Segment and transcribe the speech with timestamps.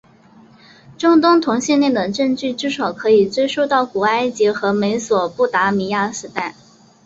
[0.97, 6.55] 中东同性恋的证据至少可以追溯到古埃及和美索不达米亚时代。